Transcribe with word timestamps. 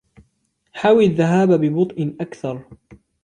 حاول 0.73 1.03
الذهاب 1.03 1.53
ببطء 1.53 2.15
أكثر. 2.21 2.65